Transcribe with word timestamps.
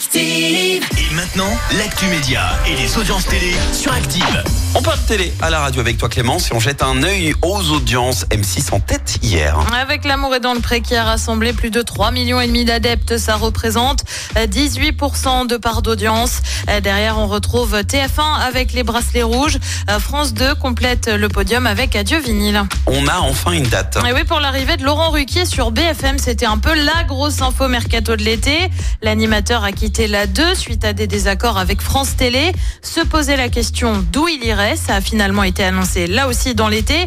Active. 0.00 0.82
Et 0.96 1.14
maintenant, 1.14 1.50
l'actu 1.76 2.06
média 2.06 2.40
et 2.66 2.74
les 2.74 2.96
audiences 2.96 3.26
télé 3.26 3.52
sur 3.74 3.92
Active. 3.92 4.42
On 4.74 4.80
parle 4.80 4.98
télé 5.06 5.30
à 5.42 5.50
la 5.50 5.60
radio 5.60 5.82
avec 5.82 5.98
toi 5.98 6.08
Clémence 6.08 6.50
et 6.50 6.54
on 6.54 6.58
jette 6.60 6.82
un 6.82 7.02
œil 7.02 7.34
aux 7.42 7.70
audiences 7.70 8.24
M6 8.30 8.72
en 8.72 8.80
tête 8.80 9.18
hier. 9.20 9.58
Avec 9.78 10.06
l'amour 10.06 10.34
et 10.34 10.40
dans 10.40 10.54
le 10.54 10.60
pré 10.60 10.80
qui 10.80 10.96
a 10.96 11.04
rassemblé 11.04 11.52
plus 11.52 11.70
de 11.70 11.82
3 11.82 12.12
millions 12.12 12.40
et 12.40 12.46
demi 12.46 12.64
d'adeptes, 12.64 13.18
ça 13.18 13.36
représente 13.36 14.04
18% 14.36 15.46
de 15.46 15.58
part 15.58 15.82
d'audience. 15.82 16.40
Derrière, 16.82 17.18
on 17.18 17.26
retrouve 17.26 17.74
TF1 17.74 18.40
avec 18.40 18.72
les 18.72 18.84
bracelets 18.84 19.22
rouges. 19.22 19.58
France 19.98 20.32
2 20.32 20.54
complète 20.54 21.08
le 21.08 21.28
podium 21.28 21.66
avec 21.66 21.94
Adieu 21.94 22.20
vinyle. 22.20 22.62
On 22.86 23.06
a 23.06 23.18
enfin 23.18 23.52
une 23.52 23.66
date. 23.66 23.98
Et 24.08 24.14
oui, 24.14 24.24
pour 24.24 24.40
l'arrivée 24.40 24.78
de 24.78 24.84
Laurent 24.84 25.10
Ruquier 25.10 25.44
sur 25.44 25.72
BFM, 25.72 26.18
c'était 26.18 26.46
un 26.46 26.58
peu 26.58 26.72
la 26.72 27.04
grosse 27.04 27.42
info 27.42 27.68
mercato 27.68 28.16
de 28.16 28.22
l'été. 28.22 28.70
L'animateur 29.02 29.62
a 29.62 29.72
quitté 29.72 29.89
la 29.98 30.26
2 30.26 30.54
suite 30.54 30.84
à 30.84 30.92
des 30.92 31.06
désaccords 31.06 31.58
avec 31.58 31.80
France 31.80 32.16
Télé. 32.16 32.52
Se 32.82 33.00
poser 33.00 33.36
la 33.36 33.48
question 33.48 34.04
d'où 34.12 34.28
il 34.28 34.44
irait, 34.44 34.76
ça 34.76 34.94
a 34.96 35.00
finalement 35.00 35.42
été 35.42 35.64
annoncé 35.64 36.06
là 36.06 36.28
aussi 36.28 36.54
dans 36.54 36.68
l'été. 36.68 37.06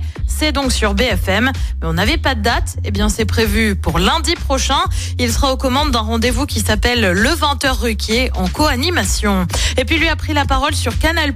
Donc 0.51 0.71
sur 0.71 0.93
BFM, 0.93 1.51
mais 1.81 1.87
on 1.87 1.93
n'avait 1.93 2.17
pas 2.17 2.35
de 2.35 2.41
date. 2.41 2.75
Eh 2.83 2.91
bien, 2.91 3.07
c'est 3.07 3.25
prévu 3.25 3.75
pour 3.75 3.99
lundi 3.99 4.35
prochain. 4.35 4.79
Il 5.17 5.31
sera 5.31 5.53
aux 5.53 5.57
commandes 5.57 5.91
d'un 5.91 5.99
rendez-vous 5.99 6.45
qui 6.45 6.59
s'appelle 6.59 7.11
Le 7.11 7.29
20h 7.29 7.71
Ruquier 7.79 8.29
en 8.33 8.47
co-animation. 8.47 9.47
Et 9.77 9.85
puis 9.85 9.97
lui 9.97 10.09
a 10.09 10.15
pris 10.15 10.33
la 10.33 10.45
parole 10.45 10.75
sur 10.75 10.97
Canal+. 10.99 11.33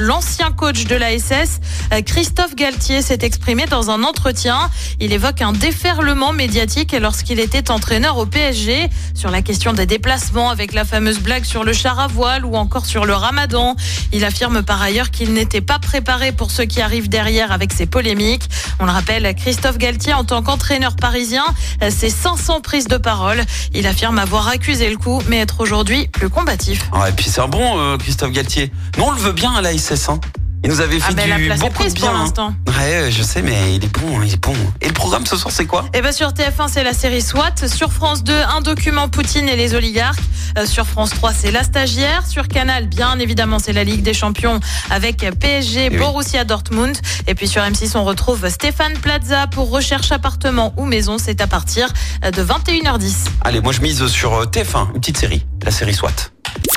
L'ancien 0.00 0.50
coach 0.50 0.84
de 0.84 0.96
la 0.96 1.16
SS, 1.18 1.60
Christophe 2.04 2.54
Galtier, 2.54 3.02
s'est 3.02 3.18
exprimé 3.22 3.66
dans 3.66 3.90
un 3.90 4.02
entretien. 4.02 4.70
Il 4.98 5.12
évoque 5.12 5.42
un 5.42 5.52
déferlement 5.52 6.32
médiatique 6.32 6.96
lorsqu'il 7.00 7.40
était 7.40 7.70
entraîneur 7.70 8.18
au 8.18 8.26
PSG 8.26 8.88
sur 9.14 9.30
la 9.30 9.42
question 9.42 9.72
des 9.72 9.86
déplacements 9.86 10.50
avec 10.50 10.72
la 10.72 10.84
fameuse 10.84 11.20
blague 11.20 11.44
sur 11.44 11.62
le 11.62 11.72
char 11.72 12.00
à 12.00 12.06
voile 12.06 12.44
ou 12.44 12.56
encore 12.56 12.86
sur 12.86 13.04
le 13.04 13.14
ramadan. 13.14 13.76
Il 14.12 14.24
affirme 14.24 14.62
par 14.62 14.80
ailleurs 14.82 15.10
qu'il 15.10 15.32
n'était 15.34 15.60
pas 15.60 15.78
préparé 15.78 16.32
pour 16.32 16.50
ce 16.50 16.62
qui 16.62 16.80
arrive 16.80 17.08
derrière 17.08 17.52
avec 17.52 17.72
ces 17.72 17.86
polémiques. 17.86 18.39
On 18.78 18.86
le 18.86 18.92
rappelle, 18.92 19.34
Christophe 19.34 19.78
Galtier, 19.78 20.14
en 20.14 20.24
tant 20.24 20.42
qu'entraîneur 20.42 20.96
parisien, 20.96 21.44
c'est 21.90 22.10
500 22.10 22.60
prises 22.60 22.88
de 22.88 22.96
parole. 22.96 23.42
Il 23.74 23.86
affirme 23.86 24.18
avoir 24.18 24.48
accusé 24.48 24.90
le 24.90 24.96
coup, 24.96 25.22
mais 25.28 25.38
être 25.38 25.60
aujourd'hui 25.60 26.08
plus 26.08 26.30
combatif. 26.30 26.88
Ah, 26.92 27.08
et 27.08 27.12
puis 27.12 27.26
c'est 27.28 27.40
un 27.40 27.48
bon 27.48 27.78
euh, 27.78 27.96
Christophe 27.98 28.32
Galtier. 28.32 28.72
Nous 28.96 29.04
on 29.04 29.10
le 29.10 29.18
veut 29.18 29.32
bien 29.32 29.52
à 29.54 29.60
la 29.60 29.76
SS. 29.76 30.08
Hein. 30.08 30.20
Il 30.62 30.70
nous 30.70 30.80
avait 30.80 30.98
fait 31.00 31.06
Ah 31.08 31.14
ben, 31.14 31.28
la 31.28 31.36
du 31.36 31.44
est 31.44 31.48
de 31.48 31.94
bien. 31.94 32.08
pour 32.08 32.08
hein. 32.08 32.18
l'instant. 32.18 32.54
Ouais, 32.66 33.10
je 33.10 33.22
sais, 33.22 33.40
mais 33.40 33.74
il 33.74 33.84
est 33.84 33.98
bon, 33.98 34.20
il 34.22 34.34
est 34.34 34.36
bon. 34.42 34.54
Et 34.82 34.88
le 34.88 34.92
programme 34.92 35.24
ce 35.24 35.36
soir, 35.36 35.52
c'est 35.54 35.64
quoi? 35.64 35.86
Et 35.94 36.02
ben 36.02 36.12
sur 36.12 36.28
TF1, 36.28 36.68
c'est 36.68 36.84
la 36.84 36.92
série 36.92 37.22
SWAT. 37.22 37.66
Sur 37.66 37.92
France 37.92 38.22
2, 38.24 38.32
un 38.34 38.60
document 38.60 39.08
Poutine 39.08 39.48
et 39.48 39.56
les 39.56 39.74
oligarques. 39.74 40.20
Euh, 40.58 40.66
sur 40.66 40.86
France 40.86 41.10
3, 41.10 41.32
c'est 41.32 41.50
la 41.50 41.62
stagiaire. 41.62 42.26
Sur 42.26 42.46
Canal, 42.46 42.88
bien 42.88 43.18
évidemment, 43.18 43.58
c'est 43.58 43.72
la 43.72 43.84
Ligue 43.84 44.02
des 44.02 44.12
Champions 44.12 44.60
avec 44.90 45.24
PSG, 45.38 45.88
oui. 45.92 45.96
Borussia 45.96 46.44
Dortmund. 46.44 46.96
Et 47.26 47.34
puis 47.34 47.48
sur 47.48 47.62
M6, 47.62 47.96
on 47.96 48.04
retrouve 48.04 48.46
Stéphane 48.50 48.98
Plaza 48.98 49.46
pour 49.46 49.70
recherche 49.70 50.12
appartement 50.12 50.74
ou 50.76 50.84
maison. 50.84 51.16
C'est 51.18 51.40
à 51.40 51.46
partir 51.46 51.88
euh, 52.24 52.30
de 52.30 52.42
21h10. 52.44 53.28
Allez, 53.42 53.60
moi 53.62 53.72
je 53.72 53.80
mise 53.80 54.06
sur 54.08 54.34
euh, 54.34 54.44
TF1, 54.44 54.88
une 54.94 55.00
petite 55.00 55.16
série, 55.16 55.46
la 55.64 55.70
série 55.70 55.94
SWAT. 55.94 56.10